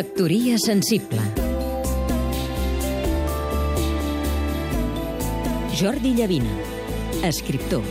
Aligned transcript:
Factoria 0.00 0.56
sensible. 0.56 1.20
Jordi 5.76 6.14
Llavina, 6.14 6.54
escriptor. 7.22 7.84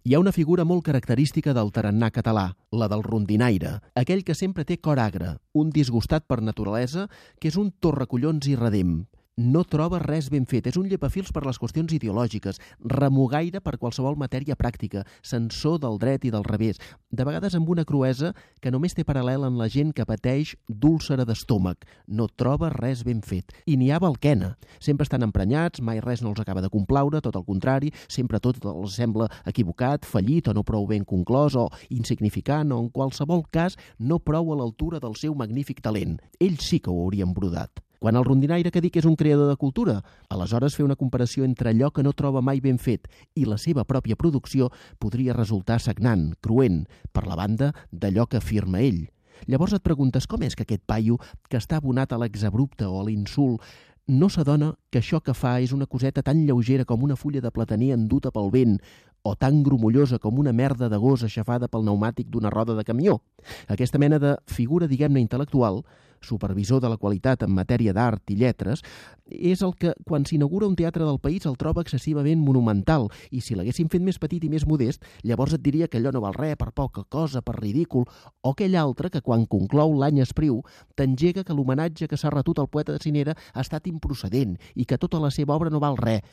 Hi 0.00 0.14
ha 0.14 0.22
una 0.22 0.32
figura 0.32 0.64
molt 0.64 0.86
característica 0.86 1.52
del 1.52 1.68
tarannà 1.68 2.08
català, 2.08 2.46
la 2.72 2.88
del 2.88 3.04
rondinaire, 3.04 3.74
aquell 3.92 4.24
que 4.24 4.32
sempre 4.32 4.64
té 4.64 4.78
cor 4.80 5.02
agre, 5.04 5.34
un 5.52 5.68
disgustat 5.68 6.24
per 6.24 6.40
naturalesa, 6.40 7.04
que 7.36 7.52
és 7.52 7.60
un 7.60 7.68
torracollons 7.76 8.48
i 8.48 8.56
redem, 8.56 9.02
no 9.36 9.64
troba 9.64 9.98
res 9.98 10.28
ben 10.30 10.46
fet. 10.46 10.68
És 10.70 10.78
un 10.78 10.86
llepafils 10.88 11.32
per 11.34 11.44
les 11.46 11.58
qüestions 11.58 11.92
ideològiques, 11.96 12.60
remugaire 12.94 13.60
per 13.60 13.76
qualsevol 13.82 14.16
matèria 14.20 14.56
pràctica, 14.58 15.04
censor 15.22 15.80
del 15.82 15.98
dret 15.98 16.24
i 16.24 16.32
del 16.34 16.46
revés, 16.46 16.80
de 17.10 17.26
vegades 17.26 17.54
amb 17.58 17.68
una 17.70 17.84
cruesa 17.84 18.32
que 18.62 18.70
només 18.70 18.94
té 18.94 19.04
paral·lel 19.06 19.46
en 19.46 19.58
la 19.58 19.68
gent 19.68 19.92
que 19.94 20.06
pateix 20.06 20.54
d'úlcera 20.68 21.26
d'estómac. 21.26 21.84
No 22.06 22.28
troba 22.28 22.70
res 22.74 23.04
ben 23.04 23.22
fet. 23.22 23.52
I 23.66 23.76
n'hi 23.76 23.90
ha 23.90 24.00
balquena. 24.02 24.54
Sempre 24.78 25.06
estan 25.08 25.26
emprenyats, 25.26 25.82
mai 25.82 26.00
res 26.00 26.22
no 26.22 26.30
els 26.32 26.42
acaba 26.42 26.62
de 26.62 26.70
complaure, 26.70 27.22
tot 27.24 27.36
el 27.36 27.46
contrari, 27.46 27.92
sempre 28.08 28.40
tot 28.40 28.62
els 28.64 28.98
sembla 28.98 29.28
equivocat, 29.46 30.06
fallit 30.06 30.48
o 30.48 30.54
no 30.54 30.64
prou 30.66 30.86
ben 30.86 31.04
conclòs 31.04 31.58
o 31.58 31.68
insignificant 31.90 32.72
o 32.72 32.80
en 32.82 32.90
qualsevol 32.90 33.44
cas 33.50 33.78
no 33.98 34.20
prou 34.22 34.52
a 34.52 34.60
l'altura 34.60 35.02
del 35.02 35.18
seu 35.18 35.34
magnífic 35.34 35.82
talent. 35.82 36.20
Ells 36.40 36.70
sí 36.70 36.80
que 36.80 36.90
ho 36.90 37.02
haurien 37.02 37.34
brodat. 37.34 37.83
Quan 37.98 38.16
el 38.16 38.24
rondinaire 38.24 38.70
que 38.70 38.82
dic 38.84 38.98
és 39.00 39.06
un 39.08 39.16
creador 39.16 39.48
de 39.48 39.56
cultura, 39.56 40.00
aleshores 40.28 40.76
fer 40.76 40.84
una 40.84 40.98
comparació 41.00 41.44
entre 41.44 41.70
allò 41.70 41.90
que 41.94 42.02
no 42.02 42.12
troba 42.12 42.42
mai 42.42 42.60
ben 42.60 42.78
fet 42.78 43.08
i 43.34 43.46
la 43.48 43.56
seva 43.58 43.84
pròpia 43.84 44.16
producció 44.16 44.70
podria 44.98 45.36
resultar 45.36 45.80
sagnant, 45.80 46.32
cruent, 46.40 46.84
per 47.12 47.26
la 47.26 47.38
banda 47.38 47.72
d'allò 47.90 48.26
que 48.26 48.42
afirma 48.42 48.82
ell. 48.82 49.06
Llavors 49.46 49.74
et 49.74 49.82
preguntes 49.82 50.28
com 50.30 50.42
és 50.46 50.54
que 50.54 50.64
aquest 50.64 50.84
paio, 50.86 51.18
que 51.50 51.58
està 51.58 51.80
abonat 51.80 52.12
a 52.12 52.20
l'exabrupte 52.20 52.86
o 52.86 53.00
a 53.00 53.08
l'insult, 53.08 53.62
no 54.06 54.28
s'adona 54.28 54.74
que 54.92 55.00
això 55.00 55.20
que 55.24 55.32
fa 55.32 55.58
és 55.64 55.72
una 55.72 55.88
coseta 55.88 56.22
tan 56.22 56.44
lleugera 56.44 56.84
com 56.84 57.02
una 57.02 57.16
fulla 57.16 57.40
de 57.40 57.50
plataner 57.50 57.94
enduta 57.94 58.30
pel 58.30 58.50
vent 58.52 58.78
o 59.24 59.32
tan 59.34 59.62
grumollosa 59.64 60.18
com 60.20 60.38
una 60.38 60.52
merda 60.52 60.90
de 60.92 60.98
gos 61.00 61.24
aixafada 61.24 61.68
pel 61.72 61.86
pneumàtic 61.86 62.28
d'una 62.28 62.50
roda 62.52 62.74
de 62.76 62.84
camió. 62.84 63.22
Aquesta 63.68 63.98
mena 63.98 64.18
de 64.20 64.36
figura, 64.44 64.86
diguem-ne, 64.86 65.22
intel·lectual 65.24 65.80
supervisor 66.24 66.80
de 66.82 66.90
la 66.90 66.98
qualitat 67.00 67.44
en 67.44 67.52
matèria 67.54 67.94
d'art 67.94 68.30
i 68.32 68.38
lletres, 68.40 68.82
és 69.24 69.62
el 69.64 69.74
que, 69.80 69.94
quan 70.04 70.26
s'inaugura 70.28 70.66
un 70.68 70.76
teatre 70.76 71.04
del 71.04 71.20
país, 71.20 71.46
el 71.46 71.56
troba 71.60 71.84
excessivament 71.84 72.40
monumental, 72.40 73.08
i 73.30 73.40
si 73.40 73.56
l'haguessin 73.56 73.88
fet 73.92 74.04
més 74.04 74.18
petit 74.20 74.44
i 74.44 74.50
més 74.52 74.66
modest, 74.68 75.04
llavors 75.24 75.56
et 75.56 75.64
diria 75.64 75.88
que 75.88 76.00
allò 76.00 76.12
no 76.12 76.24
val 76.24 76.36
res, 76.36 76.56
per 76.60 76.72
poca 76.76 77.04
cosa, 77.08 77.42
per 77.42 77.56
ridícul, 77.60 78.04
o 78.42 78.52
aquell 78.52 78.76
altre 78.80 79.10
que, 79.10 79.22
quan 79.24 79.46
conclou 79.46 79.96
l'any 80.00 80.20
espriu, 80.24 80.62
t'engega 80.96 81.44
que 81.44 81.56
l'homenatge 81.56 82.08
que 82.08 82.20
s'ha 82.20 82.32
retut 82.32 82.60
al 82.60 82.68
poeta 82.68 82.92
de 82.92 83.02
Cinera 83.02 83.36
ha 83.52 83.64
estat 83.64 83.88
improcedent 83.90 84.58
i 84.74 84.84
que 84.84 84.98
tota 84.98 85.20
la 85.22 85.32
seva 85.34 85.56
obra 85.56 85.72
no 85.72 85.80
val 85.80 85.96
res, 86.00 86.24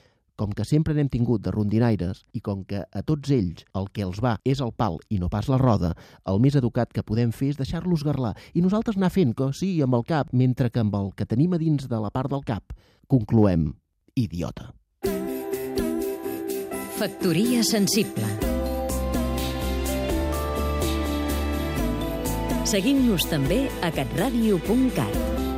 com 0.42 0.50
que 0.58 0.66
sempre 0.66 0.96
n'hem 0.98 1.10
tingut 1.14 1.44
de 1.46 1.52
rondinaires 1.54 2.24
i 2.34 2.42
com 2.42 2.64
que 2.66 2.82
a 2.82 3.04
tots 3.06 3.30
ells 3.30 3.62
el 3.78 3.86
que 3.94 4.02
els 4.02 4.18
va 4.24 4.40
és 4.48 4.62
el 4.66 4.74
pal 4.74 4.98
i 5.14 5.20
no 5.22 5.30
pas 5.30 5.46
la 5.52 5.60
roda, 5.62 5.92
el 6.26 6.42
més 6.42 6.58
educat 6.58 6.90
que 6.96 7.06
podem 7.06 7.30
fer 7.36 7.52
és 7.54 7.60
deixar-los 7.60 8.02
garlar 8.08 8.34
i 8.58 8.64
nosaltres 8.66 8.98
anar 8.98 9.12
fent 9.14 9.36
que 9.38 9.52
sí 9.54 9.76
amb 9.86 10.00
el 10.00 10.06
cap, 10.08 10.34
mentre 10.34 10.72
que 10.74 10.82
amb 10.82 10.98
el 10.98 11.12
que 11.14 11.30
tenim 11.30 11.54
a 11.54 11.62
dins 11.62 11.86
de 11.86 12.00
la 12.02 12.10
part 12.10 12.34
del 12.34 12.42
cap 12.48 12.74
concloem. 13.12 13.70
Idiota. 14.18 14.72
Factoria 16.98 17.62
sensible. 17.66 18.26
Seguim-nos 22.72 23.30
també 23.30 23.66
a 23.84 23.94
catradio.cat 23.94 25.51